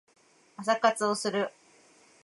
[0.57, 1.51] 朝活をする